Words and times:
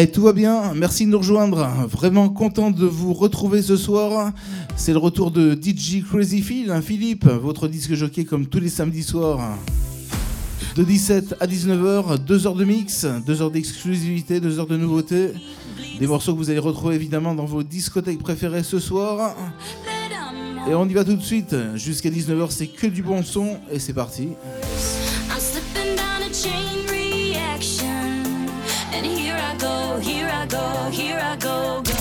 Allez, 0.00 0.10
tout 0.10 0.22
va 0.22 0.32
bien, 0.32 0.72
merci 0.72 1.04
de 1.04 1.10
nous 1.10 1.18
rejoindre. 1.18 1.68
Vraiment 1.86 2.30
content 2.30 2.70
de 2.70 2.86
vous 2.86 3.12
retrouver 3.12 3.60
ce 3.60 3.76
soir. 3.76 4.32
C'est 4.74 4.92
le 4.92 4.98
retour 4.98 5.30
de 5.30 5.52
DJ 5.52 6.02
Crazy 6.02 6.40
Phil, 6.40 6.70
hein, 6.70 6.80
Philippe, 6.80 7.26
votre 7.26 7.68
disque 7.68 7.92
jockey 7.92 8.24
comme 8.24 8.46
tous 8.46 8.60
les 8.60 8.70
samedis 8.70 9.02
soirs. 9.02 9.58
De 10.74 10.84
17 10.84 11.34
à 11.38 11.46
19h, 11.46 12.16
2 12.16 12.46
heures 12.46 12.54
de 12.54 12.64
mix, 12.64 13.04
2 13.26 13.42
heures 13.42 13.50
d'exclusivité, 13.50 14.40
2 14.40 14.58
heures 14.58 14.66
de 14.66 14.78
nouveautés. 14.78 15.32
Des 15.98 16.06
morceaux 16.06 16.32
que 16.32 16.38
vous 16.38 16.48
allez 16.48 16.60
retrouver 16.60 16.94
évidemment 16.94 17.34
dans 17.34 17.44
vos 17.44 17.62
discothèques 17.62 18.20
préférées 18.20 18.62
ce 18.62 18.78
soir. 18.78 19.36
Et 20.66 20.72
on 20.74 20.88
y 20.88 20.94
va 20.94 21.04
tout 21.04 21.16
de 21.16 21.22
suite. 21.22 21.54
Jusqu'à 21.74 22.08
19h, 22.08 22.46
c'est 22.48 22.68
que 22.68 22.86
du 22.86 23.02
bon 23.02 23.22
son. 23.22 23.58
Et 23.70 23.78
c'est 23.78 23.92
parti. 23.92 24.28
Go, 29.60 29.98
here 30.00 30.28
I 30.32 30.46
go, 30.46 30.90
here 30.90 31.20
I 31.20 31.36
go, 31.36 31.82
go. 31.82 31.92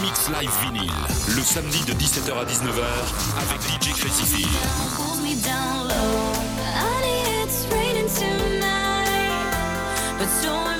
Mix 0.00 0.28
Live 0.28 0.54
Vinyl, 0.62 0.92
le 1.34 1.42
samedi 1.42 1.82
de 1.84 1.92
17h 1.92 2.32
à 2.32 2.44
19h 2.44 2.84
avec 3.42 3.60
DJ 3.62 3.92
Crazy 3.98 4.24
Phil. 4.24 4.48
Pulls 4.96 5.20
me 5.22 5.34
down 5.42 5.88
low. 5.88 6.32
Honey, 6.78 7.42
it's 7.42 7.66
raining 7.72 8.08
tonight. 8.14 9.48
But 10.18 10.28
storms 10.40 10.77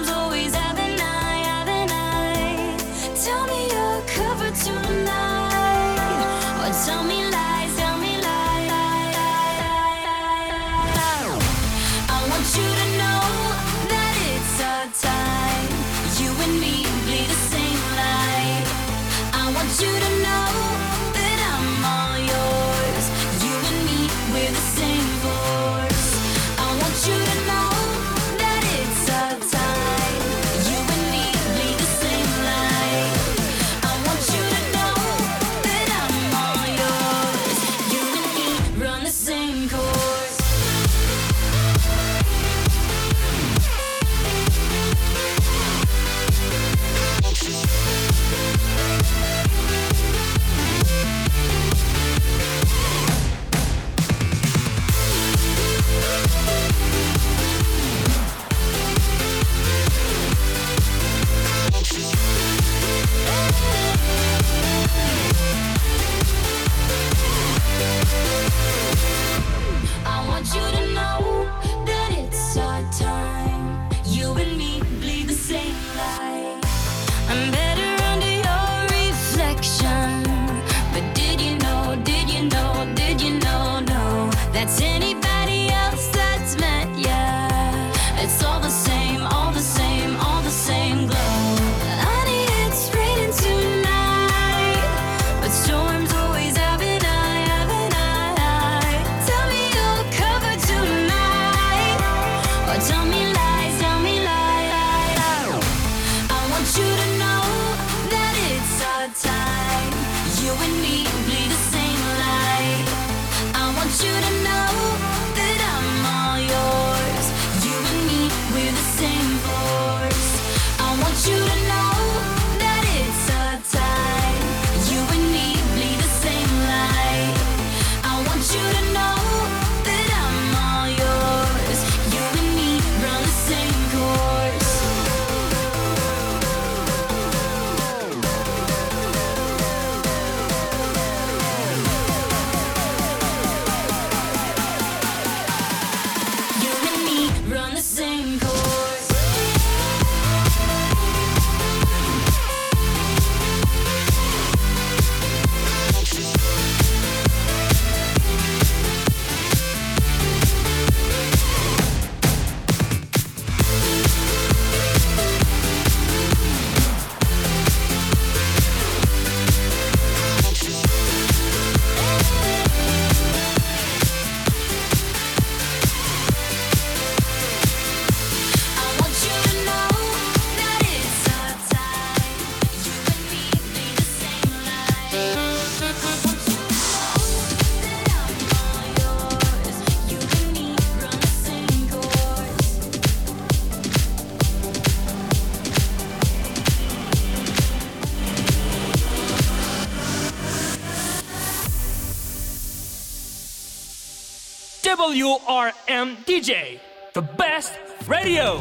DJ, 205.99 206.79
the 207.13 207.21
best 207.37 207.73
radio. 208.07 208.61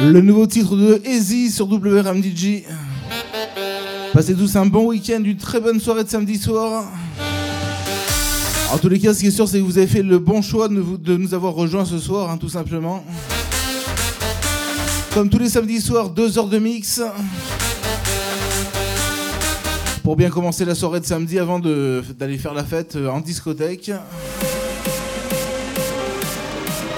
Le 0.00 0.20
nouveau 0.22 0.46
titre 0.46 0.74
de 0.74 1.02
Easy 1.04 1.50
sur 1.50 1.66
WRMDJ. 1.66 2.62
Passez 4.14 4.34
tous 4.34 4.56
un 4.56 4.64
bon 4.64 4.86
week-end, 4.86 5.22
une 5.22 5.36
très 5.36 5.60
bonne 5.60 5.80
soirée 5.80 6.04
de 6.04 6.08
samedi 6.08 6.38
soir. 6.38 6.86
En 8.72 8.78
tous 8.78 8.88
les 8.88 8.98
cas, 8.98 9.12
ce 9.12 9.20
qui 9.20 9.26
est 9.26 9.32
sûr, 9.32 9.46
c'est 9.46 9.58
que 9.58 9.64
vous 9.64 9.76
avez 9.76 9.86
fait 9.86 10.02
le 10.02 10.18
bon 10.18 10.40
choix 10.40 10.68
de 10.68 10.74
nous, 10.74 10.96
de 10.96 11.18
nous 11.18 11.34
avoir 11.34 11.52
rejoints 11.52 11.84
ce 11.84 11.98
soir, 11.98 12.30
hein, 12.30 12.38
tout 12.38 12.48
simplement. 12.48 13.04
Comme 15.12 15.28
tous 15.28 15.38
les 15.38 15.50
samedis 15.50 15.82
soirs, 15.82 16.08
deux 16.08 16.38
heures 16.38 16.48
de 16.48 16.58
mix. 16.58 17.02
Pour 20.04 20.16
bien 20.16 20.28
commencer 20.28 20.66
la 20.66 20.74
soirée 20.74 21.00
de 21.00 21.06
samedi 21.06 21.38
avant 21.38 21.58
d'aller 21.58 22.36
faire 22.36 22.52
la 22.52 22.62
fête 22.62 22.94
euh, 22.94 23.08
en 23.08 23.20
discothèque. 23.20 23.90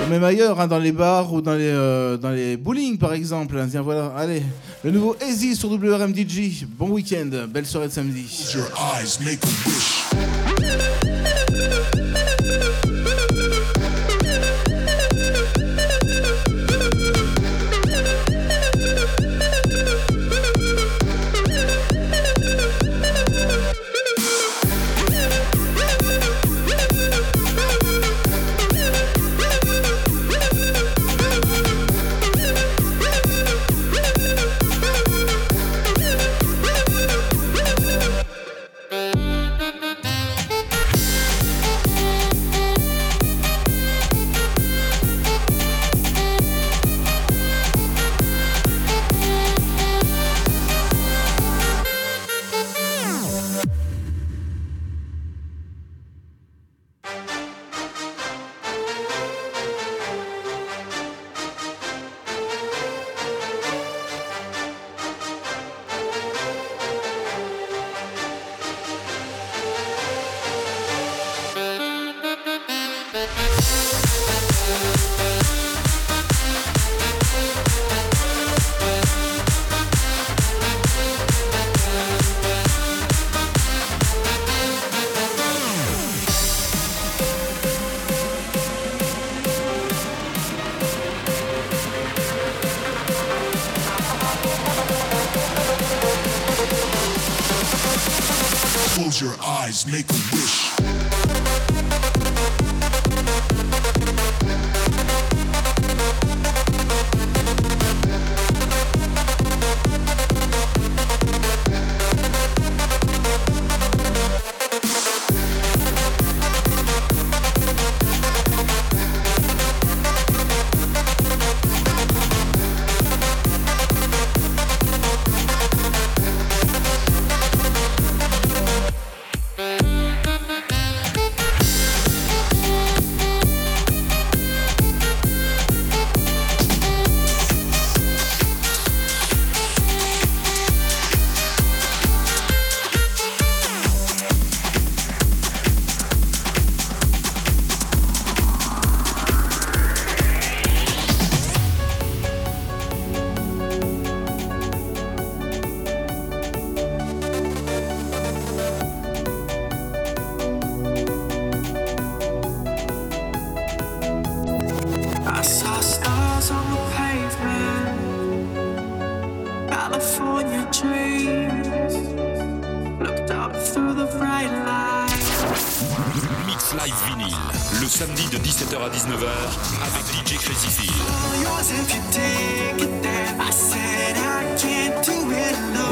Ou 0.04 0.10
même 0.10 0.24
ailleurs, 0.24 0.60
hein, 0.60 0.66
dans 0.66 0.80
les 0.80 0.90
bars 0.90 1.32
ou 1.32 1.40
dans 1.40 1.54
les, 1.54 1.70
euh, 1.70 2.16
dans 2.16 2.30
les 2.30 2.56
bowling 2.56 2.98
par 2.98 3.12
exemple. 3.12 3.64
Tiens, 3.70 3.82
voilà, 3.82 4.12
allez. 4.16 4.42
Le 4.82 4.90
nouveau 4.90 5.14
Easy 5.24 5.54
sur 5.54 5.70
WRMDJ. 5.70 6.66
Bon 6.66 6.88
week-end, 6.88 7.30
belle 7.48 7.66
soirée 7.66 7.86
de 7.86 7.92
samedi. 7.92 8.26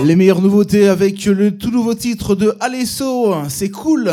Les 0.04 0.16
meilleures 0.16 0.42
nouveautés 0.42 0.86
avec 0.86 1.24
le 1.24 1.56
tout 1.56 1.70
nouveau 1.70 1.94
titre 1.94 2.34
de 2.34 2.54
Alesso, 2.60 3.34
c'est 3.48 3.70
cool. 3.70 4.12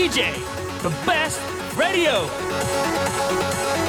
DJ, 0.00 0.32
the 0.80 0.88
best 1.04 1.38
radio. 1.76 2.24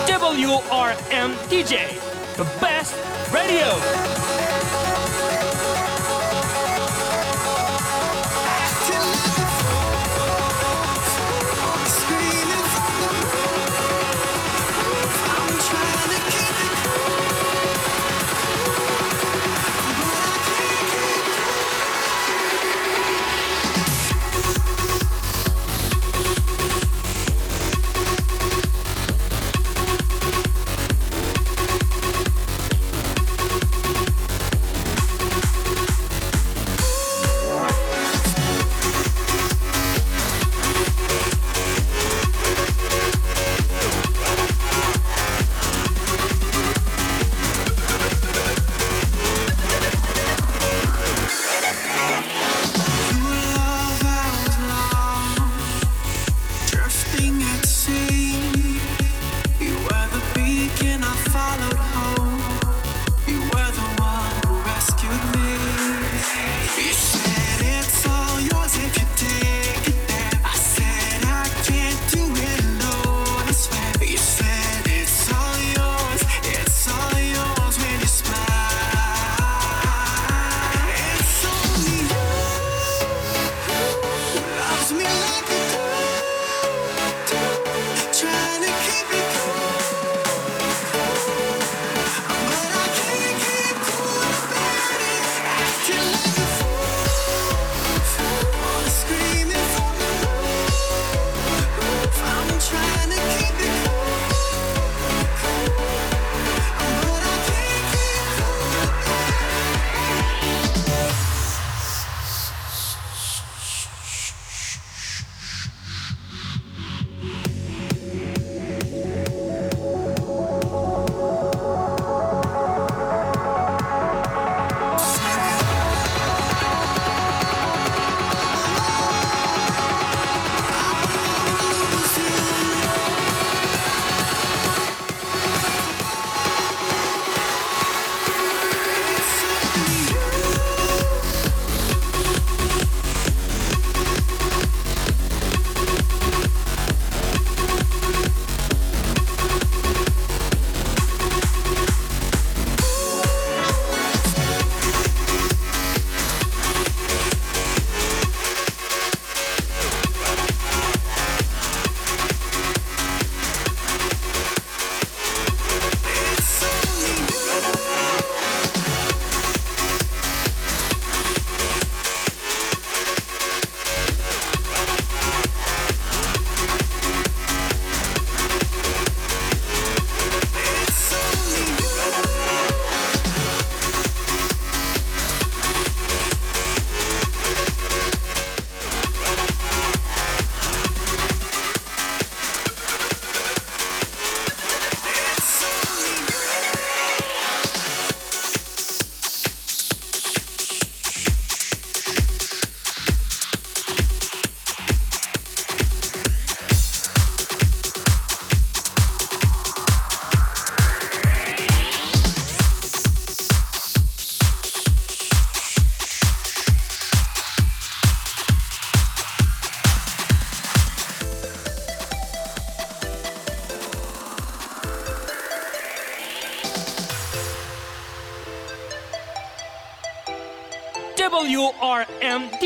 WRM 0.08 1.32
DJ, 1.48 1.88
the 2.36 2.44
best 2.60 2.94
radio. 3.34 4.41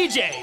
DJ. 0.08 0.35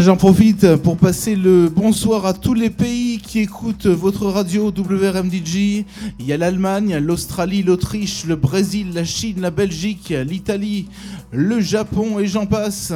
J'en 0.00 0.16
profite 0.16 0.76
pour 0.76 0.96
passer 0.96 1.36
le 1.36 1.68
bonsoir 1.68 2.26
à 2.26 2.34
tous 2.34 2.52
les 2.52 2.68
pays 2.68 3.18
qui 3.18 3.38
écoutent 3.38 3.86
votre 3.86 4.26
radio 4.26 4.72
WRMDJ. 4.76 5.84
Il 6.18 6.26
y 6.26 6.32
a 6.32 6.36
l'Allemagne, 6.36 6.96
l'Australie, 6.98 7.62
l'Autriche, 7.62 8.24
le 8.24 8.34
Brésil, 8.34 8.92
la 8.92 9.04
Chine, 9.04 9.40
la 9.40 9.52
Belgique, 9.52 10.12
l'Italie, 10.26 10.88
le 11.30 11.60
Japon 11.60 12.18
et 12.18 12.26
j'en 12.26 12.46
passe. 12.46 12.92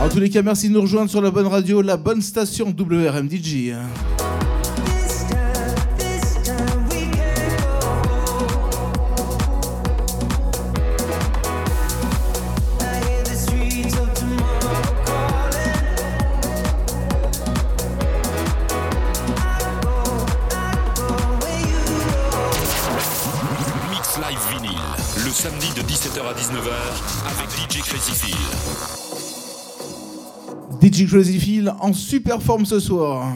En 0.00 0.08
tous 0.08 0.20
les 0.20 0.30
cas, 0.30 0.42
merci 0.42 0.68
de 0.68 0.74
nous 0.74 0.82
rejoindre 0.82 1.10
sur 1.10 1.22
la 1.22 1.32
bonne 1.32 1.48
radio, 1.48 1.82
la 1.82 1.96
bonne 1.96 2.22
station 2.22 2.72
WRMDJ. 2.78 3.72
19h 26.58 26.70
avec 27.26 27.48
DJ 27.50 27.82
Crazy 27.82 28.14
Phil. 28.14 28.36
DJ 30.80 31.08
Crazy 31.08 31.38
Phil 31.38 31.72
en 31.80 31.92
super 31.92 32.42
forme 32.42 32.66
ce 32.66 32.80
soir. 32.80 33.32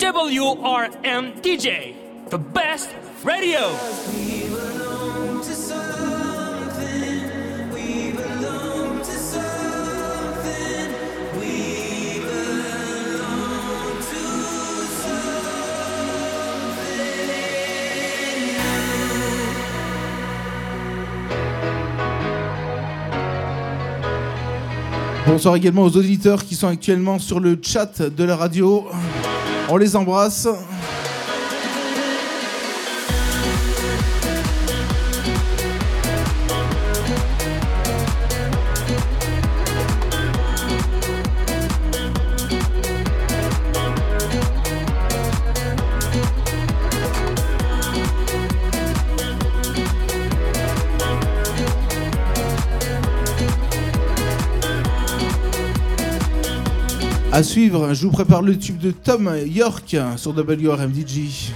WRM 0.00 1.32
DJ, 1.42 1.94
the 2.30 2.38
best 2.38 2.90
radio. 3.24 4.37
Bonsoir 25.38 25.54
également 25.54 25.84
aux 25.84 25.96
auditeurs 25.96 26.44
qui 26.44 26.56
sont 26.56 26.66
actuellement 26.66 27.20
sur 27.20 27.38
le 27.38 27.56
chat 27.62 28.02
de 28.02 28.24
la 28.24 28.34
radio. 28.34 28.88
On 29.68 29.76
les 29.76 29.94
embrasse. 29.94 30.48
À 57.38 57.44
suivre, 57.44 57.94
je 57.94 58.04
vous 58.04 58.10
prépare 58.10 58.42
le 58.42 58.58
tube 58.58 58.78
de 58.78 58.90
Tom 58.90 59.30
York 59.46 59.94
sur 60.16 60.32
WRMDG. 60.32 61.52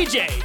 DJ, 0.00 0.39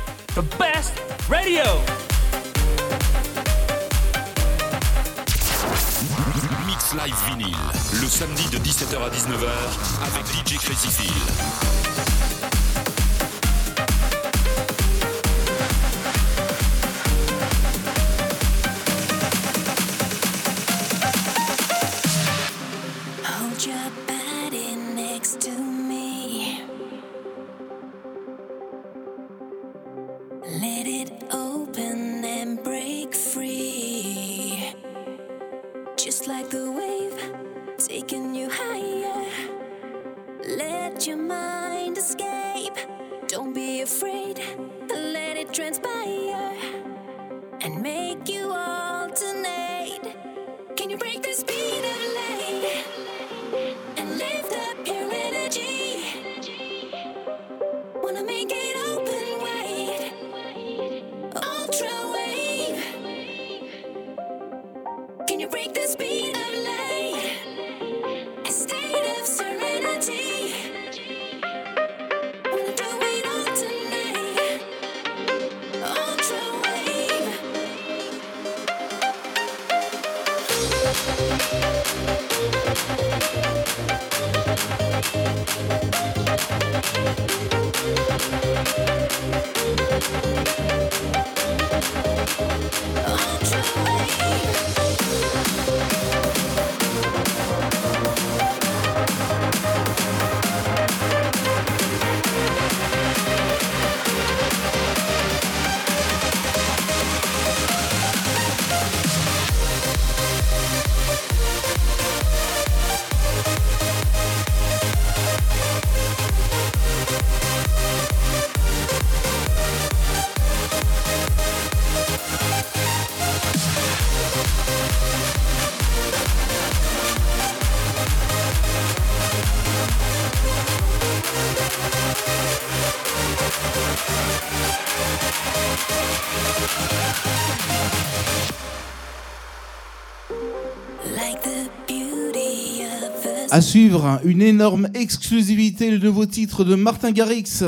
À 143.55 143.61
suivre, 143.61 144.19
une 144.25 144.41
énorme 144.41 144.89
exclusivité, 144.93 145.89
le 145.89 145.97
nouveau 145.97 146.25
titre 146.25 146.65
de 146.65 146.75
Martin 146.75 147.11
Garrix. 147.11 147.63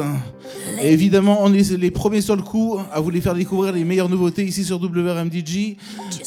Et 0.81 0.91
évidemment, 0.91 1.37
on 1.41 1.53
est 1.53 1.71
les 1.77 1.91
premiers 1.91 2.19
sur 2.19 2.35
le 2.35 2.41
coup 2.41 2.77
à 2.91 2.99
vous 2.99 3.09
les 3.09 3.21
faire 3.21 3.33
découvrir 3.33 3.71
les 3.71 3.85
meilleures 3.85 4.09
nouveautés 4.09 4.43
ici 4.43 4.65
sur 4.65 4.81
WRMDG. 4.83 5.77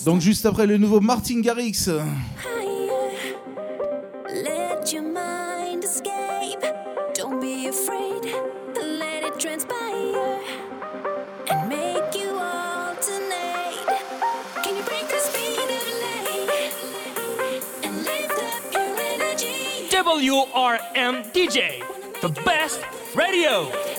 Donc 0.06 0.22
juste 0.22 0.46
après 0.46 0.66
le 0.66 0.78
nouveau 0.78 1.00
Martin 1.00 1.42
Garrix. 1.42 1.90
WRM 20.20 21.32
DJ, 21.32 21.80
the 22.20 22.28
best 22.42 22.84
radio. 23.16 23.89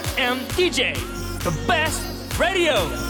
WRM 0.00 0.38
DJ, 0.56 0.94
the 1.44 1.50
best 1.66 2.38
radio. 2.38 3.09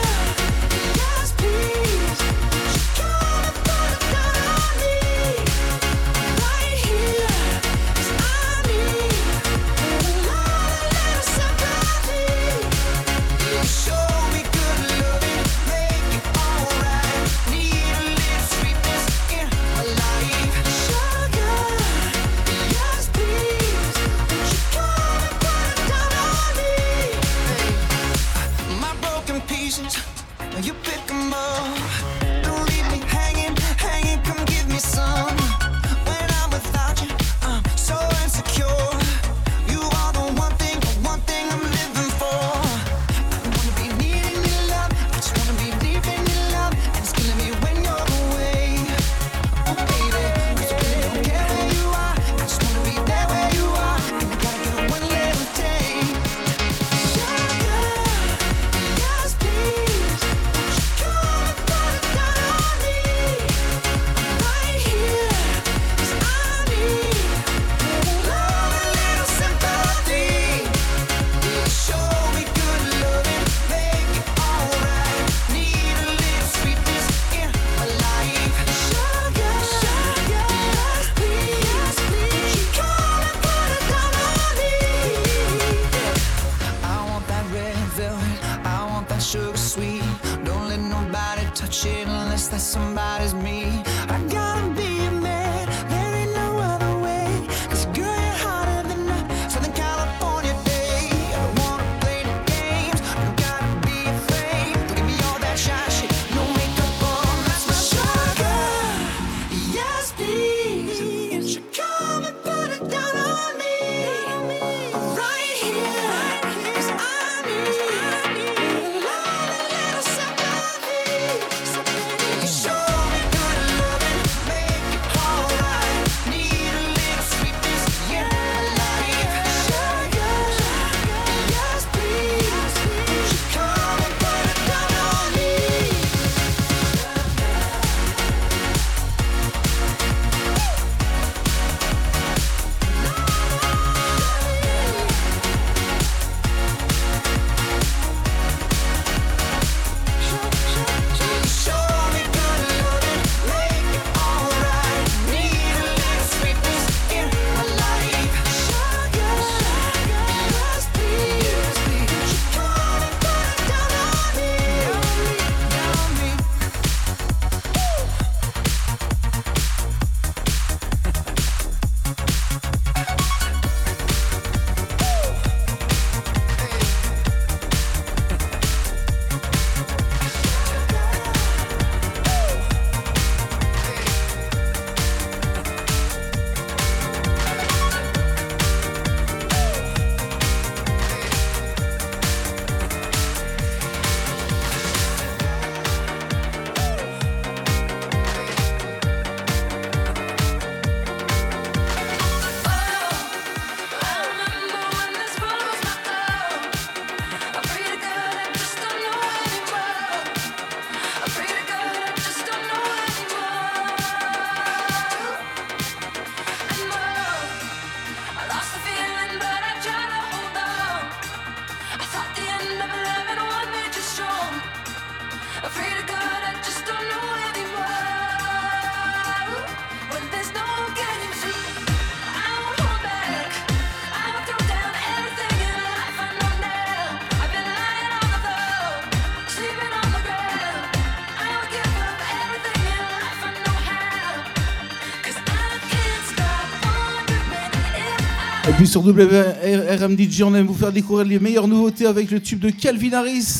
Puis 248.81 248.87
sur 248.87 249.03
WRMDJ, 249.03 250.41
on 250.41 250.55
aime 250.55 250.65
vous 250.65 250.73
faire 250.73 250.91
découvrir 250.91 251.27
les 251.27 251.37
meilleures 251.37 251.67
nouveautés 251.67 252.07
avec 252.07 252.31
le 252.31 252.39
tube 252.39 252.57
de 252.57 252.71
Calvin 252.71 253.13
Harris. 253.13 253.59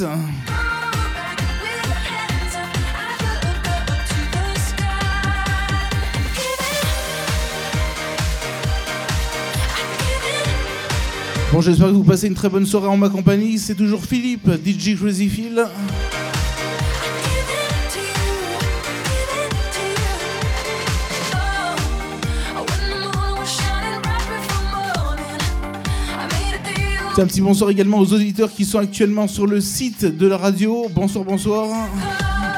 Bon, 11.53 11.61
j'espère 11.61 11.89
que 11.89 11.91
vous 11.91 12.03
passez 12.03 12.25
une 12.25 12.33
très 12.33 12.49
bonne 12.49 12.65
soirée 12.65 12.87
en 12.87 12.97
ma 12.97 13.09
compagnie. 13.09 13.59
C'est 13.59 13.75
toujours 13.75 14.03
Philippe, 14.03 14.49
DJ 14.65 14.95
Crazy 14.95 15.29
Phil. 15.29 15.67
C'est 27.13 27.21
un 27.21 27.27
petit 27.27 27.41
bonsoir 27.41 27.69
également 27.69 27.99
aux 27.99 28.13
auditeurs 28.13 28.49
qui 28.49 28.63
sont 28.63 28.79
actuellement 28.79 29.27
sur 29.27 29.45
le 29.45 29.59
site 29.59 30.05
de 30.05 30.27
la 30.27 30.37
radio. 30.37 30.87
Bonsoir, 30.95 31.25
bonsoir. 31.25 31.67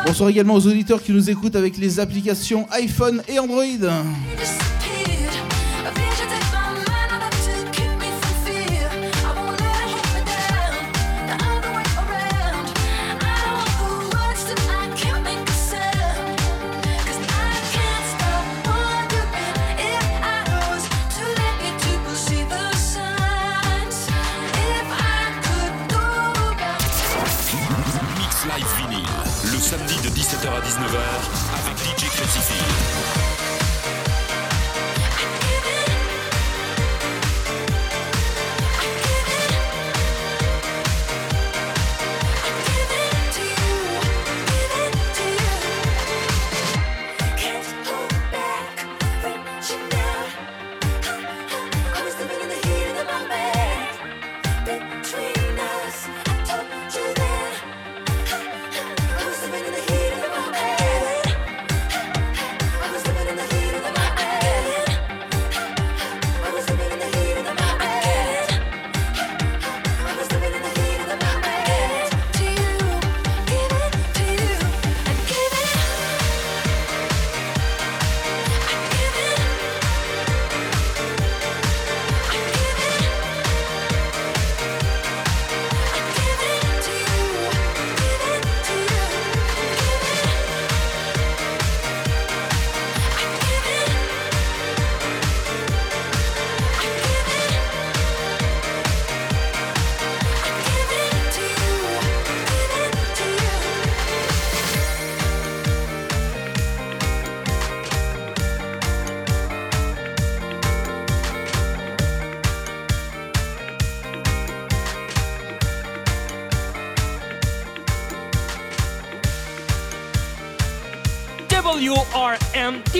Bonsoir 0.06 0.30
également 0.30 0.54
aux 0.54 0.68
auditeurs 0.68 1.02
qui 1.02 1.12
nous 1.12 1.30
écoutent 1.30 1.56
avec 1.56 1.78
les 1.78 2.00
applications 2.00 2.68
iPhone 2.72 3.24
et 3.28 3.40
Android. 3.40 3.64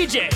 DJ, 0.04 0.33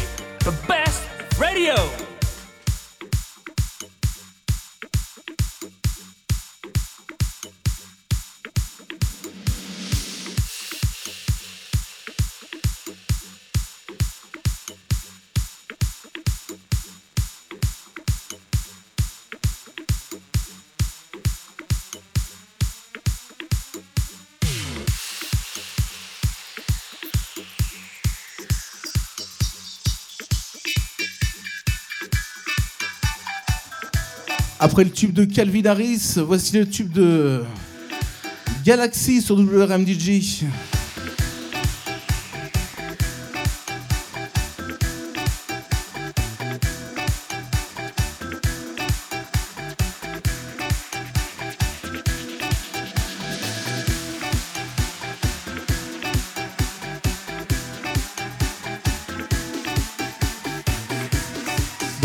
Après 34.78 34.86
le 34.86 34.91
tube 34.91 35.11
de 35.11 35.25
Calvin 35.25 35.65
Harris, 35.65 36.17
voici 36.17 36.55
le 36.55 36.69
tube 36.69 36.91
de 36.91 37.41
Galaxy 38.63 39.23
sur 39.23 39.36
WRMDJ. 39.36 40.43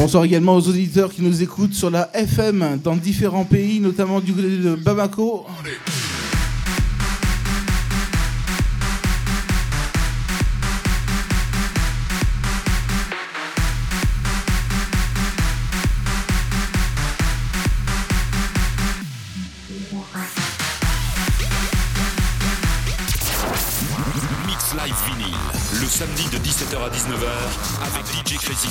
Bonsoir 0.02 0.24
également 0.24 0.56
aux 0.56 0.68
auditeurs 0.68 1.12
qui 1.12 1.22
nous 1.22 1.44
écoutent 1.44 1.74
sur 1.74 1.88
la 1.88 2.10
FM 2.12 2.80
dans 2.82 2.96
différents 2.96 3.44
pays, 3.44 3.78
notamment 3.78 4.18
du 4.18 4.32
côté 4.32 4.48
de 4.48 4.74
Bamako. 4.74 5.46
Mix 24.48 24.74
Live 24.74 24.96
Vinyl, 25.06 25.36
le 25.80 25.86
samedi 25.86 26.24
de 26.24 26.38
17h 26.38 26.76
à 26.76 26.90
19h 26.90 27.28
avec 27.86 28.04
DJ 28.26 28.36
Crazy 28.38 28.68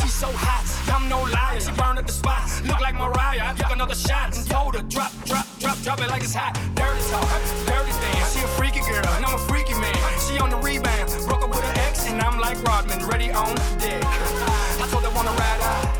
she's 0.00 0.14
so 0.14 0.30
hot. 0.32 0.64
I'm 0.92 1.08
no 1.08 1.22
liar, 1.22 1.60
she 1.60 1.72
burned 1.72 1.98
up 1.98 2.06
the 2.06 2.12
spot. 2.12 2.48
Look 2.64 2.80
like 2.80 2.94
Mariah, 2.94 3.50
I 3.50 3.54
took 3.54 3.72
another 3.72 3.94
shot 3.94 4.36
and 4.36 4.46
told 4.48 4.74
her 4.74 4.82
drop, 4.82 5.12
drop, 5.24 5.46
drop, 5.58 5.78
drop 5.82 6.00
it 6.00 6.08
like 6.08 6.22
it's 6.22 6.34
hot. 6.34 6.54
Dirty 6.74 7.02
talk, 7.10 7.28
dirty 7.66 7.92
dance. 7.92 8.34
She 8.34 8.40
a 8.44 8.48
freaky 8.58 8.80
girl, 8.80 9.06
and 9.16 9.24
I'm 9.24 9.34
a 9.34 9.42
freaky 9.50 9.74
man. 9.74 9.94
She 10.20 10.38
on 10.38 10.50
the 10.50 10.58
rebound, 10.58 11.10
broke 11.26 11.42
up 11.42 11.50
with 11.50 11.60
her 11.60 11.74
ex, 11.88 12.06
and 12.08 12.20
I'm 12.20 12.38
like 12.38 12.62
Rodman, 12.62 13.06
ready 13.08 13.30
on 13.30 13.54
deck. 13.78 14.02
I 14.04 14.86
told 14.90 15.04
her 15.04 15.10
wanna 15.14 15.32
ride 15.32 15.60
out, 15.62 15.91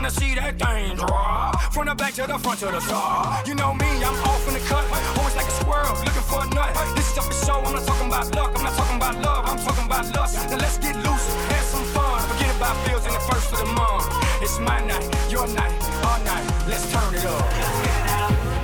wanna 0.00 0.10
see 0.10 0.34
that 0.34 0.58
thing 0.58 0.96
drop. 0.96 1.60
From 1.74 1.86
the 1.86 1.94
back 1.94 2.14
to 2.14 2.26
the 2.26 2.38
front 2.38 2.58
to 2.60 2.66
the 2.66 2.80
top. 2.80 3.46
You 3.46 3.54
know 3.54 3.74
me, 3.74 3.90
I'm 4.00 4.16
off 4.24 4.48
in 4.48 4.54
the 4.54 4.60
cut. 4.60 4.84
Always 5.18 5.36
like 5.36 5.46
a 5.46 5.56
squirrel, 5.60 5.92
looking 6.06 6.24
for 6.24 6.40
a 6.40 6.46
nut. 6.56 6.72
This 6.96 7.12
is 7.12 7.18
up 7.18 7.24
for 7.24 7.36
show, 7.44 7.60
I'm 7.60 7.74
not 7.74 7.84
talking 7.84 8.08
about 8.08 8.34
luck. 8.34 8.52
I'm 8.56 8.64
not 8.64 8.74
talking 8.78 8.96
about 8.96 9.16
love, 9.20 9.44
I'm 9.46 9.58
talking 9.58 9.84
about 9.84 10.06
lust. 10.16 10.48
Now 10.48 10.56
let's 10.56 10.78
get 10.78 10.96
loose, 10.96 11.26
have 11.52 11.64
some 11.64 11.84
fun. 11.92 12.22
Forget 12.30 12.56
about 12.56 12.76
bills 12.86 13.04
in 13.04 13.12
the 13.12 13.24
first 13.28 13.52
of 13.52 13.58
the 13.58 13.66
month. 13.76 14.08
It's 14.40 14.58
my 14.58 14.80
night, 14.86 15.04
your 15.30 15.46
night, 15.48 15.76
our 16.08 16.18
night. 16.24 16.46
Let's 16.66 16.90
turn 16.90 17.14
it 17.14 17.26
up. 17.26 17.59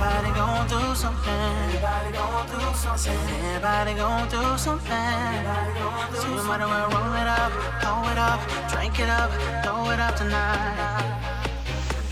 Everybody 0.07 0.39
gon' 0.39 0.67
do 0.67 0.95
something. 0.95 1.33
Everybody 1.67 2.11
gon' 2.13 2.47
do 2.47 2.63
something. 2.73 3.19
Everybody 3.43 3.93
gon' 3.93 4.29
do 4.29 4.57
something. 4.57 5.35
So 6.15 6.27
you 6.31 6.43
might 6.47 6.61
as 6.63 6.69
well 6.71 6.87
roll 6.95 7.13
it 7.13 7.27
up, 7.27 7.51
throw 7.83 8.07
it 8.11 8.17
up, 8.17 8.39
drink 8.71 8.99
it 8.99 9.09
up, 9.09 9.29
throw 9.65 9.89
it 9.91 9.99
up 9.99 10.15
tonight. 10.15 11.11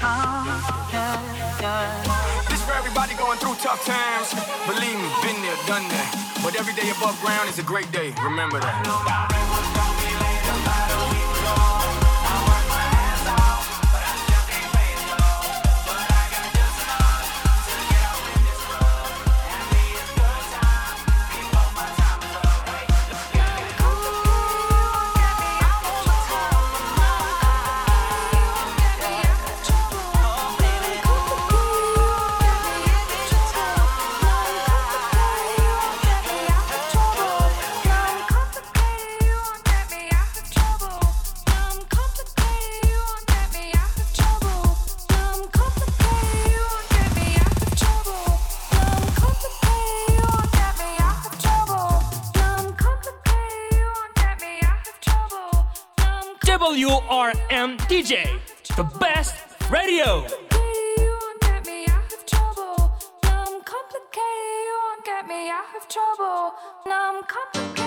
Oh, 0.03 0.89
yeah, 0.91 1.61
yeah. 1.61 2.49
This 2.49 2.61
for 2.65 2.73
everybody 2.73 3.15
going 3.15 3.39
through 3.39 3.55
tough 3.63 3.85
times. 3.85 4.33
Believe 4.67 4.99
me, 4.99 5.09
been 5.23 5.41
there, 5.41 5.55
done 5.65 5.87
that. 5.87 6.11
But 6.43 6.59
every 6.59 6.73
day 6.73 6.89
above 6.91 7.19
ground 7.21 7.47
is 7.47 7.59
a 7.59 7.63
great 7.63 7.89
day. 7.93 8.13
Remember 8.21 8.59
that. 8.59 9.44
DJ, 57.95 58.27
the 58.75 58.83
best 58.99 59.35
radio. 59.71 60.27
Now 66.85 67.15
I'm 67.15 67.23
complicated. 67.23 67.84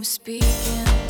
I'm 0.00 0.04
speaking. 0.04 1.09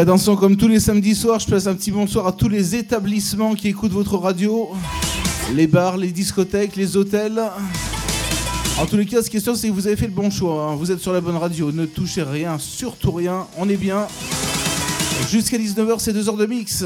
Attention, 0.00 0.34
comme 0.34 0.56
tous 0.56 0.66
les 0.66 0.80
samedis 0.80 1.14
soirs, 1.14 1.40
je 1.40 1.46
passe 1.46 1.66
un 1.66 1.74
petit 1.74 1.90
bonsoir 1.90 2.26
à 2.26 2.32
tous 2.32 2.48
les 2.48 2.74
établissements 2.74 3.52
qui 3.54 3.68
écoutent 3.68 3.92
votre 3.92 4.16
radio. 4.16 4.70
Les 5.54 5.66
bars, 5.66 5.98
les 5.98 6.10
discothèques, 6.10 6.74
les 6.74 6.96
hôtels. 6.96 7.38
En 8.78 8.86
tous 8.86 8.96
les 8.96 9.04
cas, 9.04 9.22
ce 9.22 9.28
qui 9.28 9.36
est 9.36 9.40
sûr, 9.40 9.54
c'est 9.54 9.68
que 9.68 9.74
vous 9.74 9.86
avez 9.86 9.96
fait 9.96 10.06
le 10.06 10.14
bon 10.14 10.30
choix. 10.30 10.70
hein. 10.70 10.74
Vous 10.76 10.90
êtes 10.90 11.00
sur 11.00 11.12
la 11.12 11.20
bonne 11.20 11.36
radio. 11.36 11.70
Ne 11.70 11.84
touchez 11.84 12.22
rien, 12.22 12.58
surtout 12.58 13.12
rien. 13.12 13.46
On 13.58 13.68
est 13.68 13.76
bien. 13.76 14.06
Jusqu'à 15.30 15.58
19h, 15.58 15.96
c'est 15.98 16.14
2 16.14 16.30
heures 16.30 16.38
de 16.38 16.46
mix. 16.46 16.82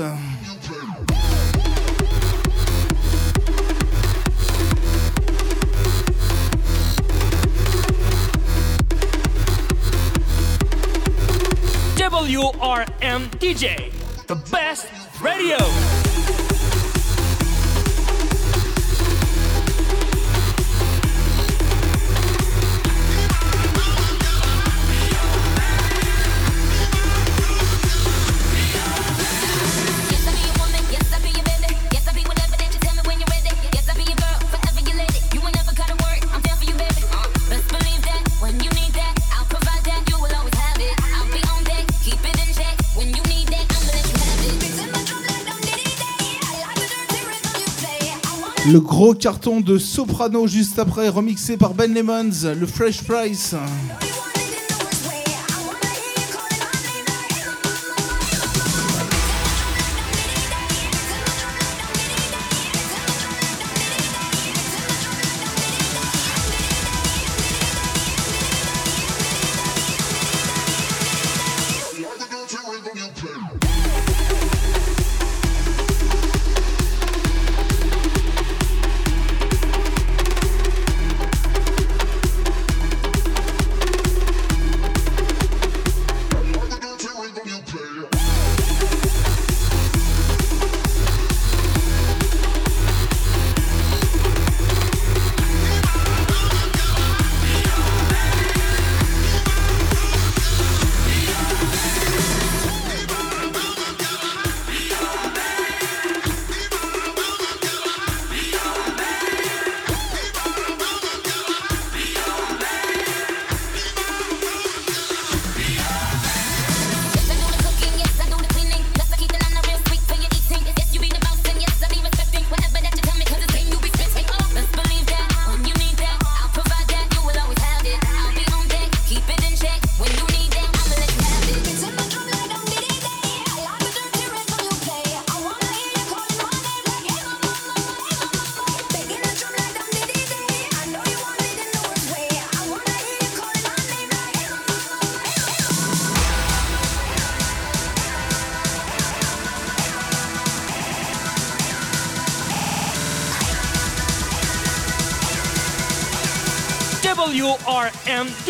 WRM 12.55 13.29
DJ, 13.41 13.91
the 14.27 14.37
best 14.51 14.87
radio. 15.21 16.04
Le 48.75 48.81
gros 48.81 49.15
carton 49.15 49.61
de 49.61 49.79
Soprano 49.79 50.49
juste 50.49 50.81
après, 50.81 51.09
remixé 51.09 51.57
par 51.57 51.75
Ben 51.75 51.95
Lemons, 51.95 52.57
le 52.59 52.67
Fresh 52.67 53.05
Price. 53.05 53.55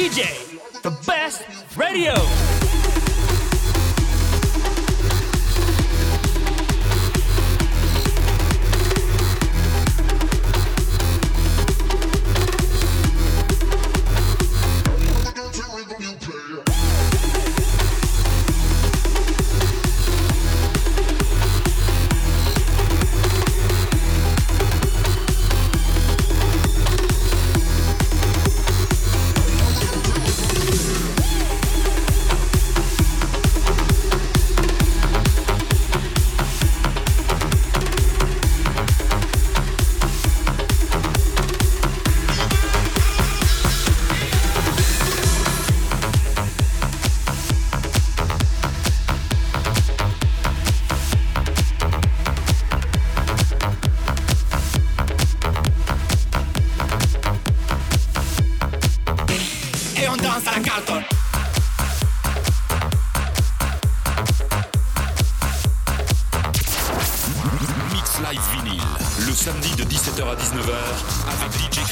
DJ, 0.05 0.44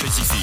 Crazy 0.02 0.41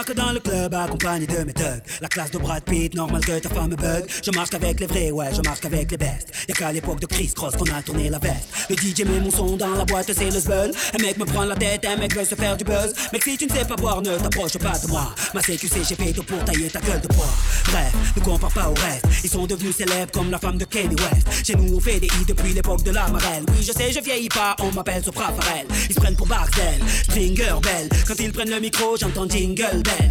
Débarque 0.00 0.16
dans 0.16 0.32
le 0.32 0.39
accompagné 0.50 1.26
de 1.26 1.44
mes 1.44 1.52
thugs. 1.52 1.82
La 2.00 2.08
classe 2.08 2.30
de 2.30 2.38
Brad 2.38 2.62
Pitt, 2.64 2.94
normal 2.94 3.24
que 3.24 3.38
ta 3.38 3.48
femme 3.48 3.70
me 3.70 3.76
bug. 3.76 4.04
Je 4.24 4.30
marche 4.32 4.50
qu'avec 4.50 4.80
les 4.80 4.86
vrais, 4.86 5.10
ouais, 5.10 5.28
je 5.34 5.40
marche 5.42 5.60
qu'avec 5.60 5.90
les 5.90 5.96
bestes. 5.96 6.32
Y'a 6.48 6.54
qu'à 6.54 6.72
l'époque 6.72 7.00
de 7.00 7.06
Chris 7.06 7.32
Cross 7.34 7.56
qu'on 7.56 7.70
a 7.74 7.82
tourné 7.82 8.08
la 8.08 8.18
veste. 8.18 8.48
Le 8.68 8.76
DJ 8.76 9.04
met 9.04 9.20
mon 9.20 9.30
son 9.30 9.56
dans 9.56 9.74
la 9.74 9.84
boîte, 9.84 10.12
c'est 10.12 10.30
le 10.30 10.40
zbeul. 10.40 10.72
Un 10.98 11.02
mec 11.02 11.18
me 11.18 11.24
prend 11.24 11.44
la 11.44 11.56
tête, 11.56 11.84
un 11.86 11.96
mec 11.96 12.14
veut 12.14 12.24
se 12.24 12.34
faire 12.34 12.56
du 12.56 12.64
buzz. 12.64 12.92
Mec, 13.12 13.22
si 13.22 13.36
tu 13.36 13.46
ne 13.46 13.50
sais 13.50 13.64
pas 13.64 13.76
boire, 13.76 14.02
ne 14.02 14.16
t'approche 14.16 14.58
pas 14.58 14.78
de 14.78 14.86
moi. 14.88 15.14
Ma 15.34 15.40
CQC, 15.40 15.84
j'ai 15.88 15.94
fait 15.94 16.12
tout 16.12 16.22
pour 16.22 16.42
tailler 16.44 16.68
ta 16.68 16.80
gueule 16.80 17.00
de 17.00 17.08
bois. 17.08 17.30
Bref, 17.66 17.92
ne 18.16 18.22
compare 18.22 18.52
pas 18.52 18.68
au 18.68 18.74
reste. 18.74 19.06
Ils 19.24 19.30
sont 19.30 19.46
devenus 19.46 19.76
célèbres 19.76 20.12
comme 20.12 20.30
la 20.30 20.38
femme 20.38 20.58
de 20.58 20.64
Kanye 20.64 20.96
West. 20.96 21.46
Chez 21.46 21.54
nous, 21.54 21.76
on 21.76 21.80
fait 21.80 22.00
des 22.00 22.06
hits 22.06 22.26
depuis 22.26 22.52
l'époque 22.52 22.82
de 22.82 22.90
la 22.90 23.08
marelle. 23.08 23.44
Oui, 23.48 23.62
je 23.62 23.72
sais, 23.72 23.92
je 23.92 24.00
vieillis 24.00 24.28
pas, 24.28 24.56
on 24.60 24.72
m'appelle 24.72 25.02
Sopra 25.04 25.32
Farel. 25.32 25.66
Ils 25.88 25.94
se 25.94 26.00
prennent 26.00 26.16
pour 26.16 26.26
Barcel, 26.26 26.80
Stringer 27.04 27.54
Bell. 27.62 27.88
Quand 28.06 28.18
ils 28.18 28.32
prennent 28.32 28.50
le 28.50 28.60
micro, 28.60 28.96
j'entends 28.96 29.28
Jingle 29.28 29.82
Bells. 29.82 30.10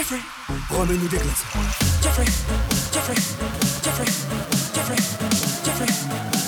Jeffrey, 0.00 0.20
remets-nous 0.70 1.08
des 1.08 1.18
glaçons. 1.18 1.44
Jeffrey, 2.02 2.24
Jeffrey, 2.90 3.14
Jeffrey, 3.84 4.06
Jeffrey, 4.74 4.96
Jeffrey, 5.62 5.88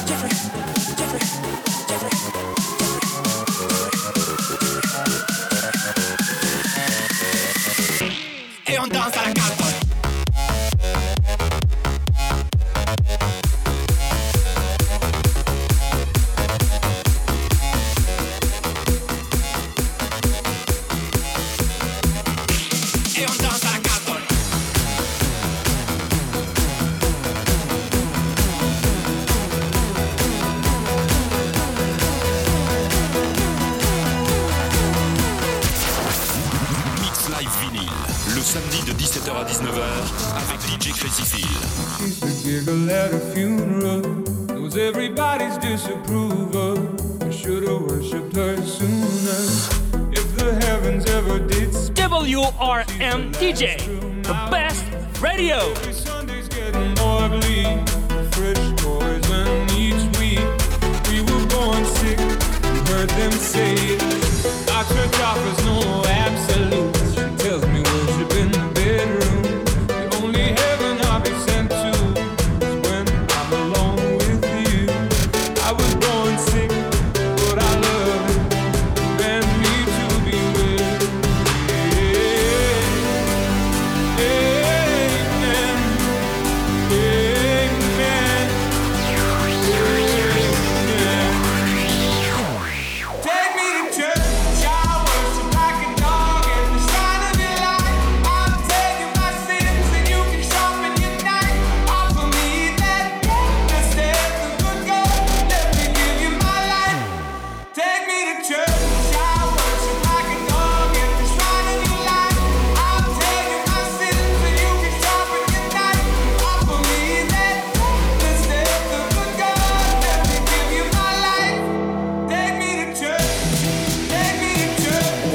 Jeffrey, 0.06 0.30
Jeffrey, 0.96 1.20
Jeffrey. 1.86 2.08
Et 8.68 8.78
on 8.78 8.86
danse 8.86 9.16
à 9.18 9.26
la 9.28 9.41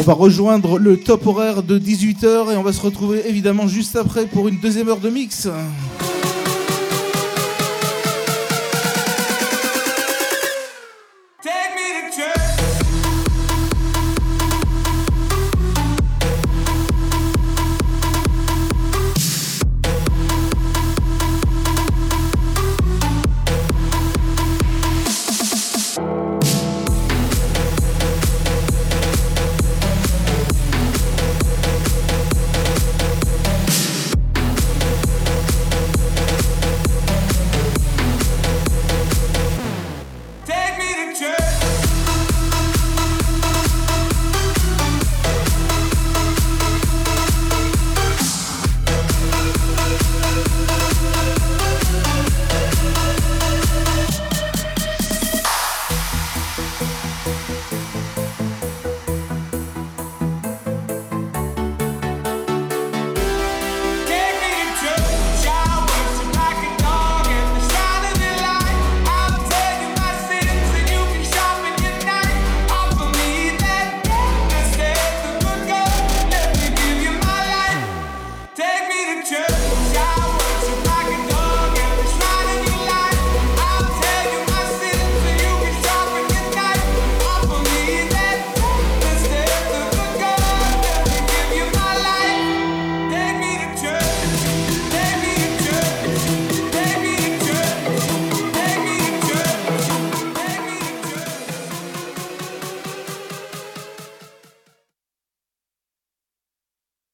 va 0.08 0.14
rejoindre 0.14 0.80
le 0.80 0.96
top 0.96 1.28
horaire 1.28 1.64
de 1.64 1.78
18h 1.78 2.54
et 2.54 2.56
on 2.56 2.64
va 2.64 2.72
se 2.72 2.80
retrouver 2.80 3.28
évidemment 3.28 3.68
juste 3.68 3.98
après 3.98 4.26
pour 4.26 4.48
une 4.48 4.58
deuxième 4.58 4.88
heure 4.88 5.02
de 5.02 5.10
mix. 5.10 5.50